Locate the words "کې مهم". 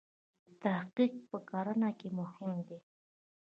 1.99-2.53